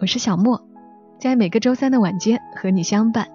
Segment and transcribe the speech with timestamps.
[0.00, 0.62] 我是小莫，
[1.18, 3.26] 在每个周三的晚间和你相伴，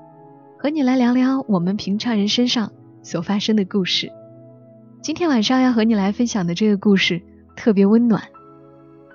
[0.58, 2.72] 和你来聊聊我们平常人身上
[3.02, 4.10] 所发生的故事。
[5.02, 7.22] 今天晚上要和你来分享的这个故事
[7.58, 8.24] 特别温暖，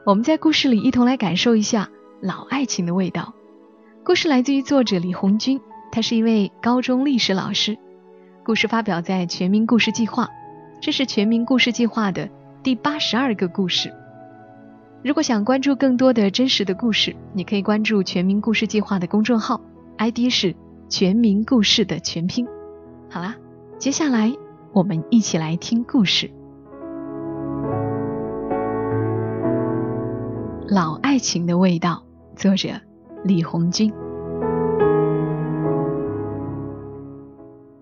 [0.04, 1.88] 我们在故事里一同来感受一下
[2.20, 3.32] 老爱情的味道。
[4.04, 5.58] 故事来自于作者李红军，
[5.90, 7.78] 他是一位高中历史老师。
[8.44, 10.24] 故事发表在《全民故事计划》，
[10.82, 12.28] 这是《全民故事计划》的
[12.62, 13.90] 第八十二个故事。
[15.04, 19.60] 如果想关注更多的真实的故事，你可以关注全民故事计划的公众号
[19.96, 20.56] ，ID 是
[20.88, 22.46] 全民故事的全拼。
[23.08, 23.36] 好啦，
[23.78, 24.34] 接下来
[24.72, 26.28] 我们一起来听故事。
[30.68, 32.02] 老爱情的味道，
[32.34, 32.68] 作者
[33.24, 33.92] 李红军。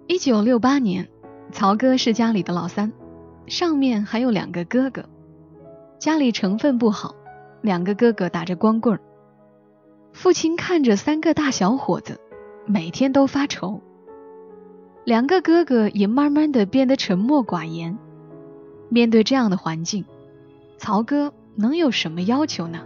[0.06, 1.08] 一九六八年，
[1.50, 2.92] 曹哥是家里的老三，
[3.46, 5.02] 上面还有两个哥哥。
[5.98, 7.14] 家里成分不好，
[7.62, 8.98] 两个哥哥打着光棍。
[10.12, 12.20] 父亲看着三个大小伙子，
[12.66, 13.80] 每天都发愁。
[15.04, 17.98] 两个哥哥也慢慢的变得沉默寡言。
[18.88, 20.04] 面对这样的环境，
[20.78, 22.80] 曹哥能有什么要求呢？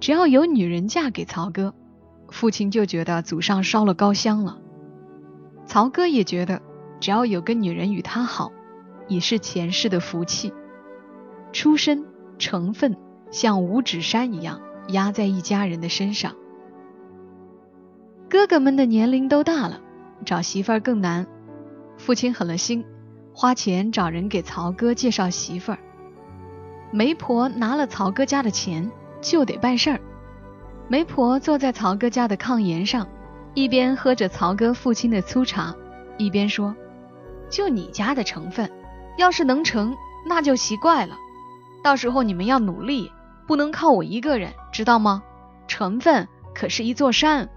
[0.00, 1.74] 只要有女人嫁给曹哥，
[2.30, 4.58] 父亲就觉得祖上烧了高香了。
[5.66, 6.62] 曹哥也觉得，
[6.98, 8.50] 只要有个女人与他好，
[9.06, 10.52] 已是前世的福气。
[11.52, 12.04] 出身
[12.38, 12.96] 成分
[13.30, 16.34] 像五指山一样压在一家人的身上。
[18.28, 19.80] 哥哥们的年龄都大了，
[20.24, 21.26] 找媳妇儿更难。
[21.98, 22.84] 父亲狠了心，
[23.34, 25.78] 花钱找人给曹哥介绍媳妇儿。
[26.92, 30.00] 媒婆拿了曹哥家的钱，就得办事儿。
[30.88, 33.06] 媒婆坐在曹哥家的炕沿上，
[33.54, 35.74] 一边喝着曹哥父亲的粗茶，
[36.16, 36.74] 一边说
[37.50, 38.70] ：“就你家的成分，
[39.18, 41.16] 要是能成，那就奇怪了。”
[41.82, 43.10] 到时候你们要努力，
[43.46, 45.22] 不能靠我一个人，知道吗？
[45.66, 47.48] 成分可是一座山。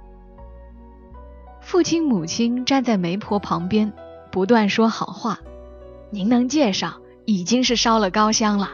[1.62, 3.92] 父亲母亲站在媒婆旁边，
[4.32, 5.40] 不断说好话。
[6.10, 8.72] 您能介绍，已经是烧了高香了。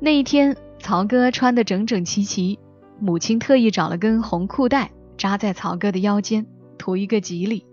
[0.00, 2.58] 那一天，曹哥穿得整整齐齐，
[2.98, 6.46] 母亲特意找了根红裤带扎在曹哥的腰间，
[6.78, 7.64] 图一个吉利。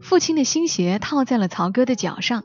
[0.00, 2.44] 父亲的新鞋套在了曹哥的脚上。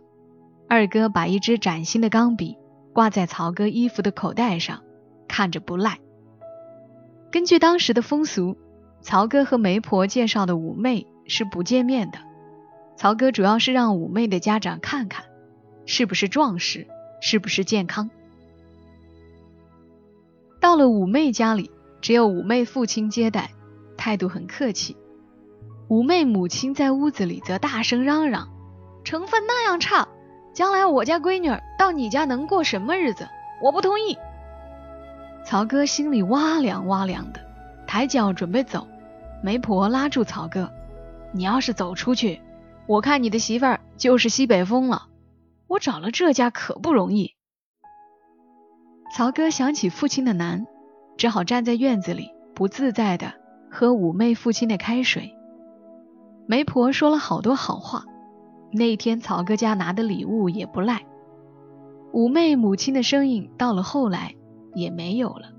[0.68, 2.58] 二哥把一支崭新的钢笔
[2.94, 4.82] 挂在曹哥衣服的口袋上，
[5.28, 6.00] 看着不赖。
[7.32, 8.58] 根据当时的风俗，
[9.02, 12.18] 曹哥和媒婆介绍的五妹是不见面的。
[12.98, 15.26] 曹哥主要是让五妹的家长看看，
[15.86, 16.88] 是不是壮实，
[17.22, 18.10] 是不是健康。
[20.62, 21.70] 到了五妹家里，
[22.02, 23.52] 只有五妹父亲接待，
[23.98, 24.98] 态度很客气。
[25.90, 28.50] 五妹母亲在屋子里则大声嚷嚷
[29.04, 30.08] ：“成分那样差！”
[30.56, 33.28] 将来我家闺女到你家能过什么日子？
[33.62, 34.18] 我不同意。
[35.44, 37.42] 曹哥心里哇凉哇凉的，
[37.86, 38.88] 抬脚准备走，
[39.44, 40.72] 媒婆拉住曹哥
[41.34, 42.42] ：“你要是走出去，
[42.88, 45.08] 我看你的媳妇儿就是西北风了。
[45.68, 47.36] 我找了这家可不容易。”
[49.14, 50.66] 曹哥想起父亲的难，
[51.18, 53.34] 只好站在院子里，不自在的
[53.70, 55.36] 喝妩媚父亲的开水。
[56.48, 58.06] 媒婆说了好多好话。
[58.76, 61.06] 那天曹哥家拿的礼物也不赖，
[62.12, 64.36] 妩媚母亲的声音到了后来
[64.74, 65.52] 也没有了。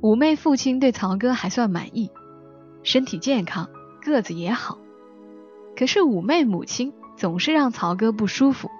[0.00, 2.10] 妩媚父亲对曹哥还算满意，
[2.82, 3.68] 身体健康，
[4.02, 4.78] 个子也好。
[5.76, 8.70] 可是妩媚母亲总是让曹哥不舒服，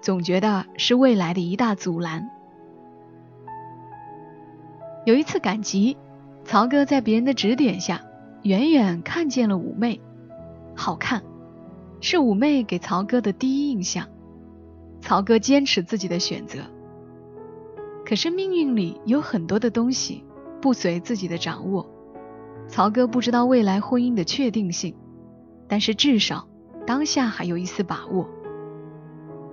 [0.00, 2.28] 总觉得是未来的一大阻拦。
[5.06, 5.96] 有一次赶集，
[6.44, 8.02] 曹哥在别人的指点下，
[8.42, 10.00] 远远看见了妩媚，
[10.74, 11.22] 好看。
[12.00, 14.06] 是五妹给曹哥的第一印象，
[15.00, 16.60] 曹哥坚持自己的选择。
[18.04, 20.24] 可是命运里有很多的东西
[20.62, 21.86] 不随自己的掌握，
[22.68, 24.94] 曹哥不知道未来婚姻的确定性，
[25.66, 26.48] 但是至少
[26.86, 28.28] 当下还有一丝把握。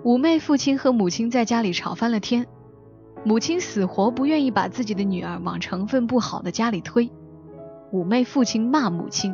[0.03, 2.45] 五妹父亲和母亲在家里吵翻了天，
[3.23, 7.11] 母亲死活不愿意把自己的女儿往成分不好的家里推，
[7.91, 9.33] 五妹父亲骂母亲：“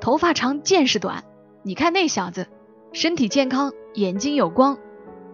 [0.00, 1.24] 头发长见识短。”
[1.66, 2.46] 你看那小子，
[2.92, 4.78] 身体健康，眼睛有光，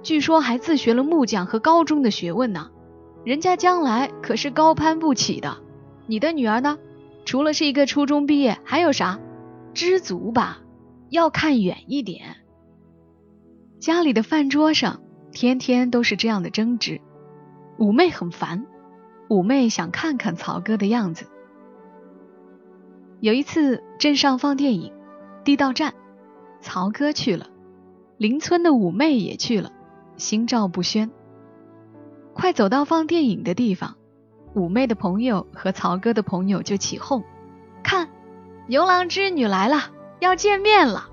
[0.02, 2.70] 据说还自学了木匠和高中的学问呢。
[3.23, 5.58] 人家将来可是高攀不起的，
[6.06, 6.79] 你的女儿呢？
[7.26, 9.20] 除了是一个初中毕业，还有啥？
[9.75, 10.62] 知足吧，
[11.11, 12.37] 要看远一点。
[13.79, 15.02] 家里的饭桌上，
[15.32, 17.02] 天天都是这样的争执。
[17.76, 18.64] 五妹很烦，
[19.29, 21.26] 五妹想看看曹哥的样子。
[23.20, 24.94] 有一次镇上放电影，
[25.44, 25.93] 地道战，
[26.62, 27.48] 曹哥去了，
[28.16, 29.72] 邻村的五妹也去了，
[30.16, 31.10] 心照不宣。
[32.32, 33.96] 快走到放电影的地方，
[34.54, 37.22] 五妹的朋友和曹哥的朋友就起哄
[37.82, 38.08] ：“看，
[38.68, 41.10] 牛郎织女来了，要见面了。”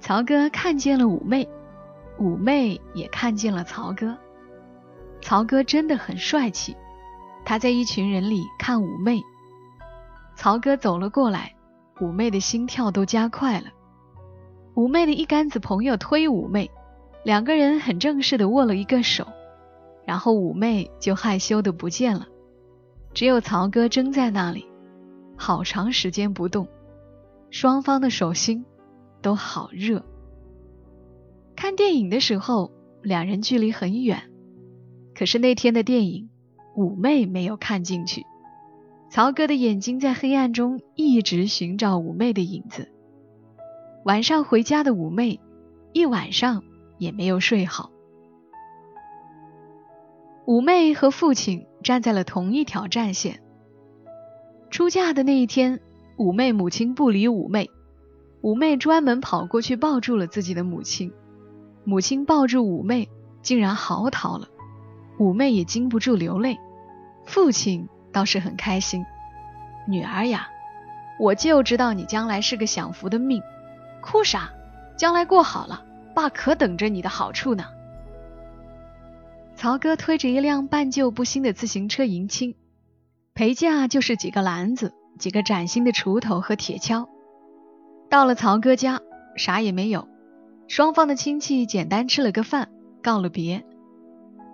[0.00, 1.48] 曹哥看见了五妹，
[2.18, 4.16] 五妹也看见了曹哥。
[5.22, 6.76] 曹哥真的很帅气，
[7.44, 9.20] 他在一群人里看五妹。
[10.36, 11.56] 曹哥走了过来，
[12.00, 13.66] 五妹的心跳都加快了。
[14.78, 16.70] 五妹的一干子朋友推五妹，
[17.24, 19.26] 两个人很正式的握了一个手。
[20.06, 22.28] 然后五妹就害羞的不见了，
[23.12, 24.64] 只有曹哥怔在那里，
[25.36, 26.68] 好长时间不动，
[27.50, 28.64] 双方的手心
[29.20, 30.04] 都好热。
[31.56, 32.70] 看电影的时候，
[33.02, 34.30] 两人距离很远，
[35.12, 36.30] 可是那天的电影，
[36.76, 38.24] 五妹没有看进去，
[39.10, 42.92] 曹哥的眼睛在黑暗中一直寻找五妹的影子。
[44.08, 45.38] 晚上回家的五妹，
[45.92, 46.62] 一晚上
[46.96, 47.90] 也没有睡好。
[50.46, 53.42] 五妹和父亲站在了同一条战线。
[54.70, 55.78] 出嫁的那一天，
[56.16, 57.68] 五妹母亲不理五妹，
[58.40, 61.12] 五妹专门跑过去抱住了自己的母亲。
[61.84, 63.10] 母亲抱住五妹，
[63.42, 64.48] 竟然嚎啕了，
[65.18, 66.56] 五妹也禁不住流泪。
[67.26, 69.04] 父亲倒是很开心，
[69.86, 70.48] 女儿呀，
[71.20, 73.42] 我就知道你将来是个享福的命，
[74.00, 74.50] 哭啥？
[74.96, 75.84] 将来过好了，
[76.14, 77.64] 爸可等着你的好处呢。
[79.54, 82.54] 曹哥推着一辆半旧不新的自行车迎亲，
[83.34, 87.06] 陪嫁就是几个篮子、几个崭新的锄头和铁锹。
[88.08, 89.00] 到了曹哥家，
[89.36, 90.08] 啥也没有，
[90.66, 92.70] 双方的亲戚简单吃了个饭，
[93.02, 93.64] 告了别。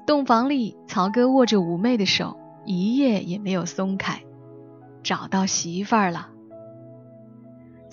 [0.06, 4.22] 洞房里，曹哥握着五妹的手，一夜也没有松开。
[5.02, 6.33] 找到媳妇儿了。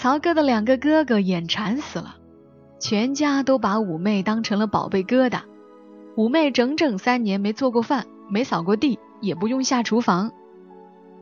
[0.01, 2.15] 曹哥的两个哥哥眼馋死了，
[2.80, 5.42] 全家都把五妹当成了宝贝疙瘩。
[6.15, 10.31] 五妹整整三年没做过饭，没扫过地，也不用下厨房。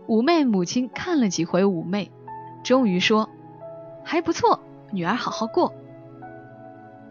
[0.07, 2.09] 五妹母亲看了几回五妹，
[2.63, 3.29] 终于说
[4.05, 4.61] ：“还不错，
[4.93, 5.73] 女儿好好过。”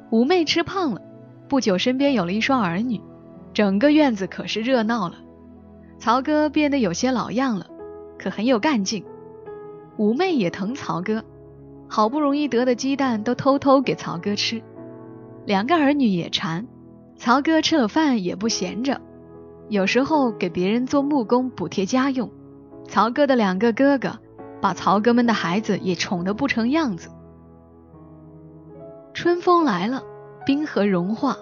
[0.09, 1.03] 五妹吃胖了，
[1.51, 2.99] 不久身边有了一双儿女，
[3.53, 5.17] 整个院子可是热闹了。
[5.99, 7.67] 曹哥变得有些老样了，
[8.19, 9.05] 可很有干劲。
[9.99, 11.23] 五妹也疼曹哥，
[11.89, 14.63] 好不容易得的鸡蛋都偷偷给曹哥吃。
[15.47, 16.67] 两个儿女也馋。
[17.17, 19.01] 曹哥吃了饭也不闲着，
[19.69, 22.31] 有时候给别人做木工补贴家用。
[22.87, 24.19] 曹哥的两个哥哥
[24.61, 27.11] 把曹哥们的孩子也宠得不成样子。
[29.13, 30.05] 春风来了，
[30.47, 31.37] 冰河融化，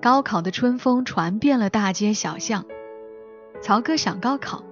[0.00, 2.64] 高考的春风传遍了大街小巷。
[3.60, 4.62] 曹哥想高考，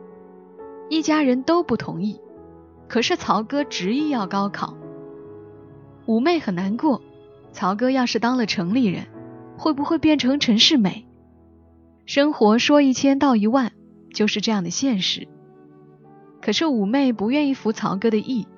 [0.88, 2.20] 一家人都不同意，
[2.86, 4.76] 可是曹哥执意要高考。
[6.06, 7.02] 五妹很难过，
[7.52, 9.06] 曹哥要是当了城里人。
[9.56, 11.06] 会不会变成陈世美？
[12.06, 13.70] 生活说一千道一万，
[14.12, 15.28] 就是这样的现实。
[16.42, 18.48] 可是五妹不愿意服曹哥的意，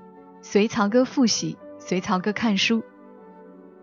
[0.40, 2.82] 随曹哥复习，随曹哥看书。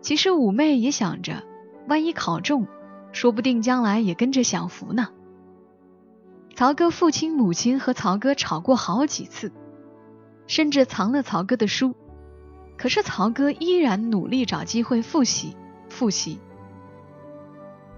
[0.00, 1.44] 其实五妹也想着，
[1.86, 2.66] 万一考中，
[3.12, 5.08] 说不定将来也跟着享福呢。
[6.56, 9.52] 曹哥父亲母亲和曹哥吵过好几次，
[10.48, 11.94] 甚至藏了曹哥的书。
[12.76, 15.56] 可是曹哥依然努力找机会复习，
[15.88, 16.40] 复习。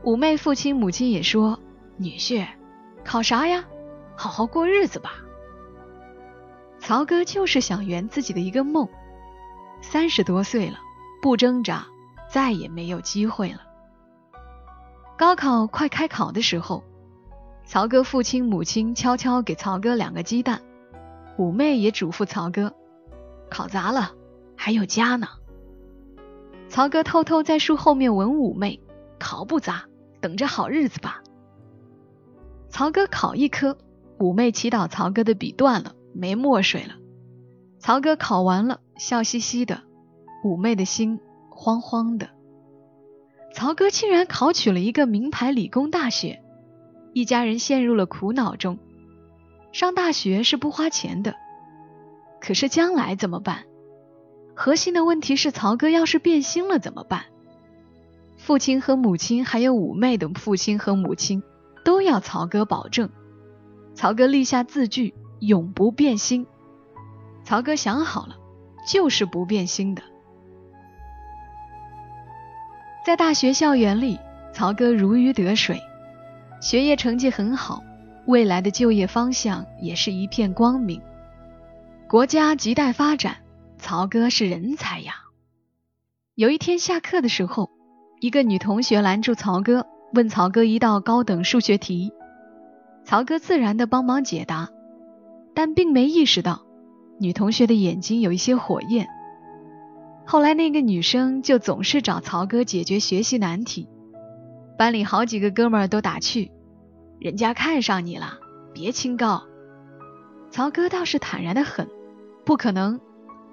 [0.03, 1.59] 五妹父亲母亲也说
[1.97, 2.47] ：“女婿，
[3.05, 3.65] 考啥呀？
[4.17, 5.15] 好好过日子吧。”
[6.79, 8.89] 曹哥就是想圆自己的一个梦。
[9.83, 10.79] 三十多岁了，
[11.21, 11.87] 不挣扎，
[12.31, 13.61] 再也没有机会了。
[15.17, 16.85] 高考快开考的时候，
[17.65, 20.61] 曹哥父亲母亲悄悄给曹哥两个鸡蛋，
[21.37, 22.73] 五妹也嘱咐曹哥
[23.51, 24.13] ：“考砸了，
[24.67, 25.29] 还有家呢。”
[26.69, 28.81] 曹哥偷偷在树后面吻五妹
[29.17, 29.85] ：“考不砸。”
[30.21, 31.23] 等着好日子吧。
[32.69, 33.79] 曹哥考一科，
[34.19, 36.95] 五妹祈祷曹哥的笔断了，没墨水了。
[37.79, 39.83] 曹哥考完了，笑嘻嘻的，
[40.43, 42.31] 五妹的心慌慌的。
[43.55, 46.43] 曹哥竟然考取了一个名牌理工大学，
[47.13, 48.81] 一家人陷入了苦恼中。
[49.71, 51.37] 上大学是不花钱的，
[52.41, 53.65] 可是将来怎么办？
[54.59, 57.27] 核心的问题是，曹哥要是变心了怎么办？
[58.39, 61.43] 父亲和母亲，还有五妹的父亲和母亲，
[61.85, 63.11] 都要曹哥保证。
[63.95, 66.47] 曹哥立下字据，永不变心。
[67.45, 68.37] 曹哥想好了，
[68.89, 70.03] 就是不变心的。
[73.05, 74.19] 在大学校园里，
[74.55, 75.81] 曹哥如鱼得水，
[76.63, 77.83] 学业成绩很好，
[78.27, 81.01] 未来的就业方向也是一片光明。
[82.09, 83.37] 国家亟待发展，
[83.79, 85.15] 曹哥是人才呀。
[86.35, 87.71] 有一天下课的时候，
[88.21, 92.13] 一个女同学拦住曹哥，问曹哥一道高等数学题。
[93.05, 94.69] 曹哥自然的帮忙解答，
[95.55, 96.67] 但并没意识到
[97.21, 99.09] 女同学的眼睛有一些火焰。
[100.27, 103.89] 后来那个女生就总是找曹哥解决学习难题，
[104.77, 106.51] 班里好几个哥们儿都打趣
[107.21, 108.39] ：“人家看上你了，
[108.75, 109.45] 别清高。”
[110.51, 111.89] 曹哥倒是坦然的很
[112.45, 113.01] ：“不可能，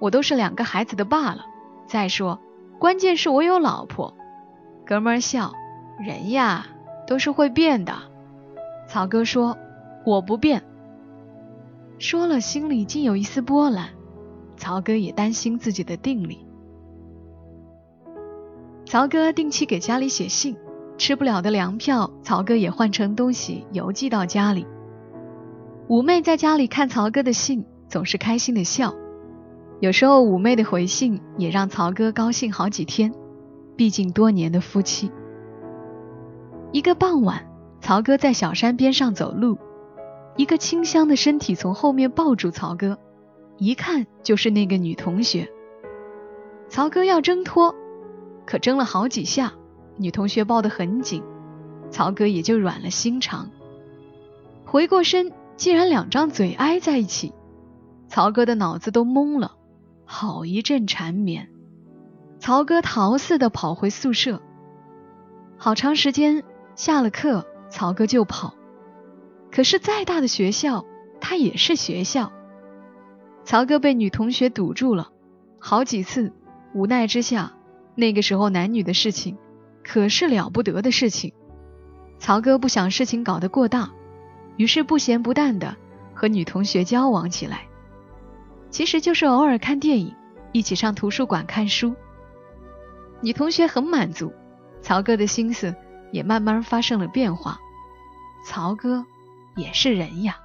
[0.04, 1.46] 我都是两个孩子的爸了。
[1.86, 2.38] 再说。”
[2.76, 4.14] 关键是我有老婆，
[4.84, 5.52] 哥们儿笑，
[5.98, 6.66] 人呀
[7.06, 7.94] 都是会变的。
[8.88, 9.56] 曹哥说
[10.04, 10.62] 我不变，
[11.98, 13.90] 说了心里竟有一丝波澜。
[14.56, 16.44] 曹哥也担心自己的定力。
[18.84, 20.56] 曹哥定期给家里写信，
[20.98, 24.66] 吃不了的粮票，曹哥也换成东西邮寄到家里。
[25.88, 28.94] 五妹在家里看曹哥的信，总是开心的笑。
[29.80, 33.12] 有时候妩媚的回信也让曹哥高兴好几天，
[33.76, 35.10] 毕竟多年的夫妻。
[36.72, 37.46] 一个傍晚，
[37.80, 39.58] 曹哥在小山边上走路，
[40.36, 42.98] 一个清香的身体从后面抱住曹哥，
[43.58, 45.48] 一看就是那个女同学。
[46.68, 47.74] 曹哥要挣脱，
[48.46, 49.52] 可挣了好几下，
[49.96, 51.22] 女同学抱得很紧，
[51.90, 53.50] 曹哥也就软了心肠。
[54.64, 57.32] 回过身，竟然两张嘴挨在一起，
[58.08, 59.56] 曹哥的脑子都懵了。
[60.16, 61.48] 好一阵缠绵，
[62.38, 64.40] 曹哥逃似的跑回宿舍。
[65.58, 66.44] 好长时间，
[66.76, 68.54] 下了课，曹哥就跑。
[69.50, 70.84] 可是再大的学校，
[71.20, 72.30] 他也是学校。
[73.42, 75.10] 曹哥被女同学堵住了，
[75.58, 76.32] 好几次，
[76.74, 77.54] 无奈之下，
[77.96, 79.36] 那个时候男女的事情，
[79.82, 81.34] 可是了不得的事情。
[82.20, 83.90] 曹哥不想事情搞得过大，
[84.58, 85.76] 于是不咸不淡的
[86.14, 87.66] 和女同学交往起来。
[88.74, 90.12] 其实就是偶尔看电影，
[90.50, 91.94] 一起上图书馆看书。
[93.20, 94.32] 女同学很满足，
[94.82, 95.72] 曹哥的心思
[96.10, 97.56] 也慢慢发生了变化。
[98.44, 99.06] 曹哥
[99.54, 100.40] 也是人呀。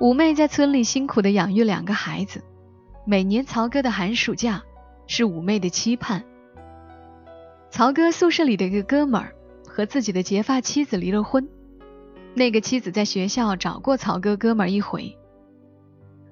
[0.00, 2.42] 五妹在村里辛苦的养育两个孩子，
[3.06, 4.60] 每年曹哥的寒暑假
[5.06, 6.24] 是五妹的期盼。
[7.70, 9.32] 曹哥宿舍里的一个哥们儿
[9.68, 11.48] 和自己的结发妻子离了婚，
[12.34, 15.16] 那个妻子在学校找过曹哥哥们儿一回。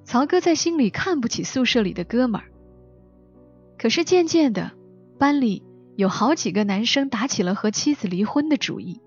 [0.07, 2.47] 曹哥在心里看不起宿舍里的哥们儿，
[3.77, 4.71] 可是渐渐的，
[5.19, 5.65] 班里
[5.97, 9.01] 有好几个男生打起了和妻子离婚的主意。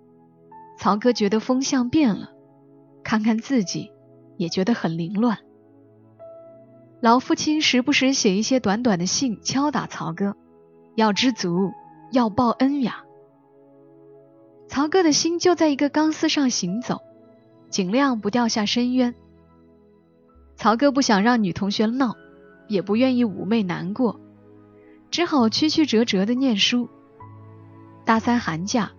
[0.78, 2.32] 曹哥觉得风向变了，
[3.02, 3.94] 看看自己
[4.36, 5.38] 也觉得很凌乱。
[7.00, 10.36] 老父亲时不时写一些短短的信敲打曹哥，
[10.96, 11.72] 要知足，
[12.12, 13.06] 要报恩呀。
[14.68, 17.00] 曹哥的心就在一个钢丝上行走，
[17.70, 19.16] 尽量不掉下深渊。
[20.60, 22.18] 曹哥不想让女同学闹，
[22.68, 24.20] 也不愿意妩媚难过，
[25.10, 26.90] 只好曲曲折折的念书。
[28.04, 28.92] 大三寒假，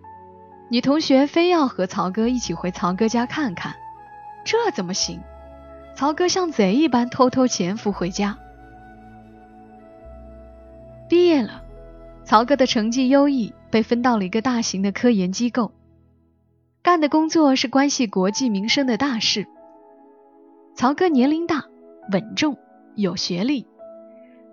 [0.71, 3.75] 女同学非要和曹哥一起回曹哥家看看，
[4.43, 5.21] 这怎么行？
[5.95, 8.39] 曹哥像贼一般偷偷潜伏回家。
[11.07, 11.61] 毕业了，
[12.23, 15.71] 曹哥的成绩优异，被分到了一个大型的科研机构，
[16.81, 19.45] 干的工作是关系国计民生的大事。
[20.73, 21.65] 曹哥年龄大，
[22.11, 22.57] 稳重，
[22.95, 23.67] 有学历，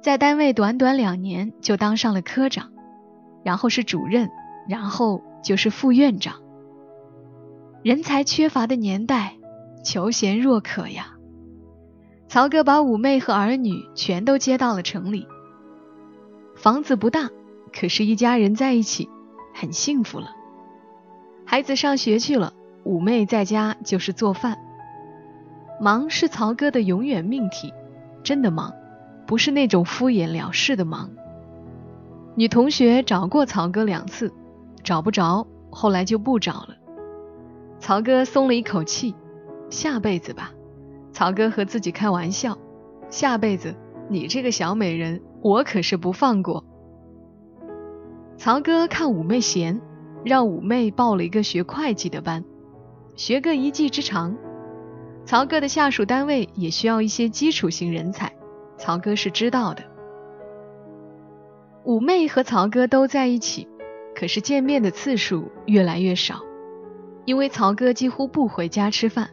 [0.03, 2.73] 在单位短短两年就当上了科长，
[3.45, 4.29] 然后是主任，
[4.69, 6.43] 然后就是副院长。
[7.83, 9.37] 人才缺乏的年代，
[9.85, 11.15] 求贤若渴呀。
[12.29, 15.27] 曹哥把五妹和儿女全都接到了城里，
[16.57, 17.31] 房子不大，
[17.73, 19.09] 可是一家人在一起
[19.55, 20.33] 很幸福了。
[21.47, 22.53] 孩子上学去了，
[22.85, 24.59] 五妹在家就是做饭。
[25.81, 27.73] 忙是曹哥的永远命题，
[28.23, 28.73] 真的忙，
[29.27, 31.11] 不是那种敷衍了事的忙。
[32.35, 34.33] 女同学找过曹哥两次，
[34.83, 36.77] 找不着，后来就不找了。
[37.79, 39.15] 曹哥松了一口气，
[39.71, 40.53] 下辈子吧。
[41.13, 42.59] 曹哥和自己开玩笑，
[43.09, 43.75] 下辈子
[44.09, 46.65] 你这个小美人，我可是不放过。
[48.37, 49.81] 曹哥看五妹闲，
[50.25, 52.45] 让五妹报了一个学会计的班，
[53.17, 54.37] 学个一技之长。
[55.29, 58.33] 曹哥的下属单位也需要一些基础型人才，
[58.79, 59.85] 曹哥是知道的。
[61.85, 63.69] 五妹和曹哥都在一起，
[64.17, 66.41] 可是见面的次数越来越少，
[67.27, 69.29] 因为曹哥几乎不回家吃饭，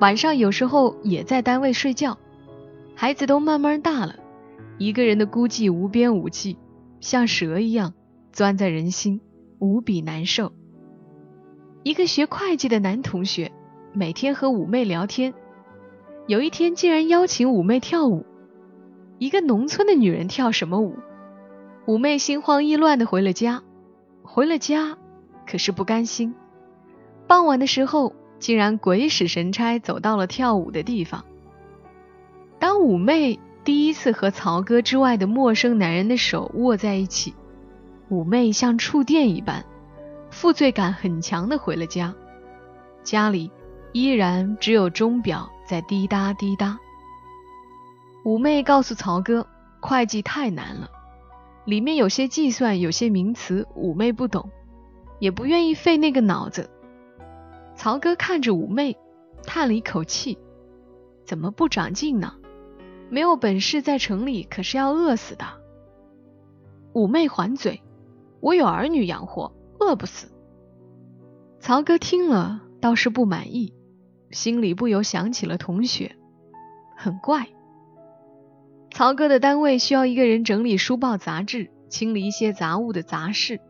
[0.00, 2.16] 晚上有时候也在单位睡觉。
[2.94, 4.14] 孩子都慢慢大了，
[4.78, 6.56] 一个人的孤寂无边无际，
[7.00, 7.92] 像蛇一样
[8.32, 9.20] 钻在人心，
[9.58, 10.52] 无比难受。
[11.82, 13.50] 一个学会计的男同学
[13.96, 15.32] 每天和五妹聊天，
[16.26, 18.26] 有一天竟然邀请五妹跳舞。
[19.18, 20.96] 一个农村的女人跳什么舞？
[21.86, 23.62] 五妹心慌意乱的回了家。
[24.24, 24.98] 回了家，
[25.46, 26.34] 可是不甘心。
[27.28, 31.24] 傍晚的时候，竟然鬼使神差走到了跳舞的地方。
[32.58, 37.32] 当五妹第一次和曹哥之外的陌生男人的手握在一起，
[38.08, 39.64] 五妹像触电一般，
[40.32, 42.12] 负罪感很强的回了家。
[43.04, 43.52] 家里
[43.94, 46.76] 依然只有钟表在滴答滴答。
[48.24, 49.46] 五妹告诉曹哥，
[49.80, 50.90] 会计太难了，
[51.64, 54.50] 里面有些计算，有些名词，五妹不懂，
[55.20, 56.68] 也不愿意费那个脑子。
[57.76, 58.98] 曹哥看着五妹，
[59.44, 60.36] 叹了一口气
[61.24, 62.34] ：“怎么不长进呢？
[63.10, 65.44] 没有本事在城里，可是要饿死的。”
[66.94, 67.80] 五妹还嘴
[68.42, 70.32] ：“我有儿女养活，饿不死。”
[71.60, 73.72] 曹哥听了倒是不满意，
[74.34, 76.16] 心里不由想起了同学，
[76.96, 77.46] 很怪。
[78.90, 83.60] 曹哥的单位需要一个人整理书报杂志，清理一些杂物的杂事。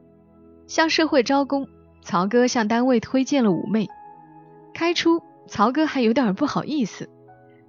[0.67, 1.69] 向社会招工，
[2.01, 3.89] 曹哥向单位推荐了五妹。
[4.73, 7.11] 开出，曹哥还有点不好意思，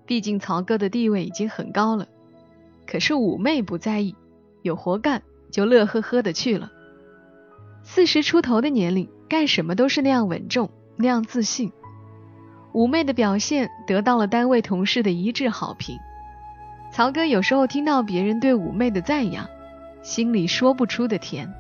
[0.06, 2.08] 毕竟曹哥的地位已经很高了。
[2.88, 4.16] 可是五妹不在意，
[4.62, 5.22] 有活干
[5.52, 6.72] 就乐呵呵的去了。
[7.84, 11.74] 四十出头的年龄，干什么都是那样稳重，那样自信。
[12.76, 15.98] 五妹的表现得到了单位同事的一致好评。
[16.92, 19.48] 曹哥有时候听到别人对五妹的赞扬，
[20.02, 21.54] 心里说不出的甜。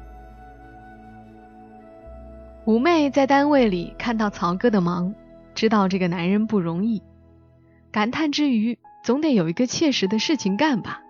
[2.65, 5.15] 五妹在单位里看到曹哥的忙，
[5.53, 7.01] 知道这个男人不容易，
[7.93, 11.01] 感叹之余，总得有一个切实的事情干吧。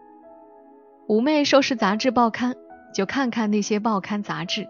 [1.07, 2.53] 五妹收拾杂志报刊，
[2.93, 4.67] 就看看那些报刊杂志。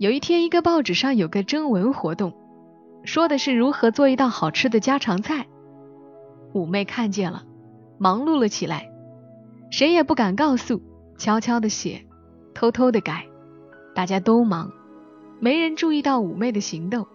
[0.00, 2.32] 有一天，一个报纸上有个征文活动，
[3.04, 5.46] 说的是如何做一道好吃的家常菜。
[6.52, 7.44] 五妹看见了。
[8.02, 8.90] 忙碌了起来，
[9.70, 10.80] 谁也不敢告诉，
[11.18, 12.06] 悄悄的写，
[12.54, 13.26] 偷偷的改，
[13.94, 14.72] 大家都忙，
[15.38, 17.06] 没人注意到五妹的行动。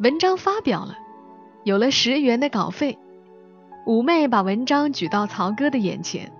[0.00, 0.96] 文章发表了，
[1.62, 2.98] 有了十元的稿费，
[3.86, 6.32] 五妹把文章举到曹哥的眼前。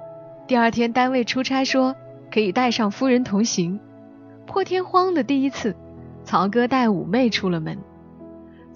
[0.48, 1.94] 第二天单位出差说
[2.32, 3.78] 可以带上夫人同行，
[4.46, 5.76] 破天荒的第一次，
[6.24, 7.78] 曹哥带五妹出了门，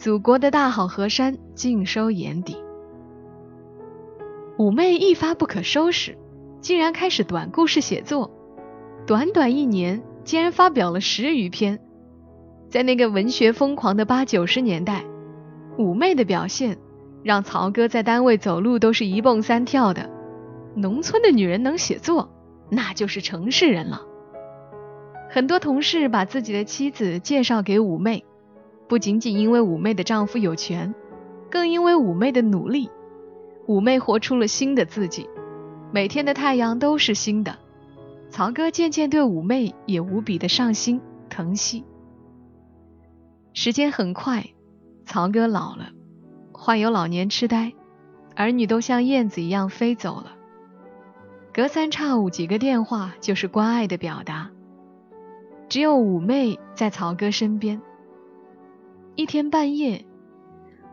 [0.01, 2.57] 祖国的大好河山尽收眼底。
[4.57, 6.17] 五妹一发不可收拾，
[6.63, 8.31] 竟然开始短故事写作，
[9.07, 11.79] 短短一年竟然发表了十余篇。
[12.71, 15.05] 在那个文学疯狂的八九十年代，
[15.77, 16.79] 五妹的表现
[17.23, 20.09] 让曹哥在单位走路都是一蹦三跳的。
[20.75, 22.31] 农村的女人能写作，
[22.71, 24.01] 那就是城市人了。
[25.29, 28.25] 很多同事把自己的妻子介绍给五妹，
[28.91, 30.93] 不仅仅因为五妹的丈夫有权，
[31.49, 32.91] 更因为五妹的努力。
[33.69, 35.31] 五妹活出了新的自己，
[35.93, 37.57] 每天的太阳都是新的。
[38.31, 41.85] 曹哥渐渐对五妹也无比的上心疼惜。
[43.53, 44.45] 时间很快，
[45.07, 45.91] 曹哥老了，
[46.51, 47.73] 患有老年痴呆，
[48.35, 50.33] 儿女都像燕子一样飞走了。
[51.55, 54.51] 隔三差五几个电话就是关爱的表达，
[55.69, 57.81] 只有五妹在曹哥身边。
[59.21, 60.07] 一天半夜，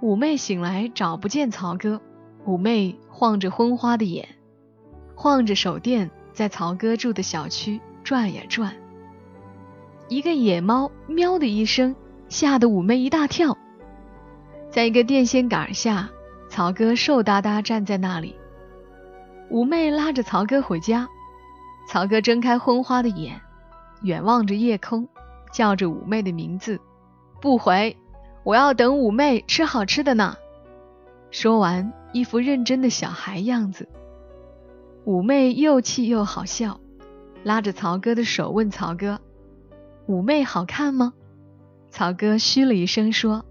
[0.01, 2.01] 五妹醒来找不见曹哥。
[2.45, 4.27] 五妹晃着昏花的眼，
[5.15, 8.75] 晃着手电，在曹哥住的小区转呀转。
[10.09, 11.95] 一个野猫喵的一声，
[12.27, 13.57] 吓得五妹一大跳。
[14.69, 16.09] 在一个电线杆下，
[16.49, 18.35] 曹哥瘦哒哒站在那里。
[19.49, 21.07] 五妹拉着曹哥回家，
[21.87, 23.39] 曹哥睁开昏花的眼，
[24.01, 25.07] 远望着夜空，
[25.53, 26.77] 叫着五妹的名字，
[27.39, 27.95] 不回，
[28.47, 30.37] 我要等五妹吃好吃的呢。
[31.31, 31.91] 说完。
[32.13, 33.89] 一副认真的小孩样子，
[35.03, 36.79] 五妹又气又好笑，
[37.43, 39.19] 拉着曹哥的手问曹哥
[40.07, 41.13] ：“五妹好看吗？”
[41.91, 43.45] 曹哥嘘了一声说：“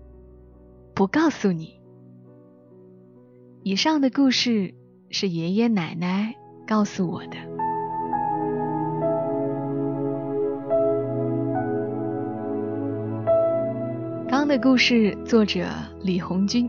[0.97, 1.79] 不告诉你。”
[3.63, 4.75] 以上的故事
[5.11, 6.35] 是爷爷奶奶
[6.67, 7.37] 告诉我的。
[14.29, 15.69] 刚刚的故事作者
[16.03, 16.69] 李红军，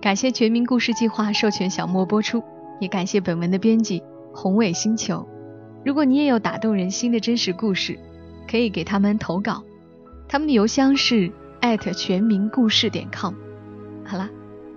[0.00, 2.42] 感谢全民故事计划授权小莫播出，
[2.80, 5.28] 也感谢本文的编辑宏伟星球。
[5.84, 7.98] 如果你也有打动人心的真实故事，
[8.50, 9.62] 可以给他们投稿。
[10.26, 11.30] 他们的邮箱是
[11.60, 13.34] 艾特全民故事点 com。
[14.06, 14.30] 好啦，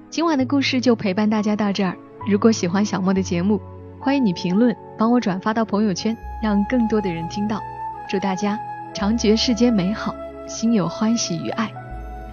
[0.10, 1.96] 今晚的故事就陪伴大家到这儿。
[2.28, 3.62] 如果喜欢小莫的节目，
[3.98, 7.62] 欢迎你评论，帮我转发到朋友圈，让更多的人听到。
[8.10, 8.60] 祝大家
[8.94, 10.14] 常觉世间美好，
[10.48, 11.72] 心有欢喜与爱。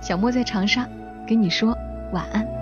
[0.06, 0.88] 小莫在长沙
[1.26, 1.76] 跟你说
[2.12, 2.55] 晚安。